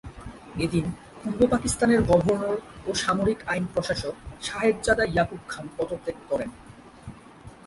এদিন 0.65 0.85
পূর্ব 1.21 1.39
পাকিস্তানের 1.53 2.01
গভর্নর 2.01 2.57
ও 2.87 2.89
সামরিক 3.03 3.39
আইন 3.47 3.65
প্রশাসক 3.73 4.15
সাহেবজাদা 4.41 5.05
ইয়াকুব 5.07 5.41
খান 5.47 5.65
পদত্যাগ 5.77 6.17
করেন। 6.29 6.49